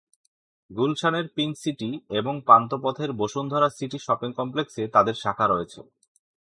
গুলশানের 0.69 1.25
pink 1.35 1.53
city 1.57 1.89
এবং 2.19 2.33
পান্থপথের 2.47 3.09
বসুন্ধরা 3.13 3.67
সিটি 3.69 3.97
শপিং 4.01 4.29
কমপ্লেক্সে 4.33 4.83
তাদের 4.87 5.15
শাখা 5.23 5.45
রয়েছে। 5.47 5.79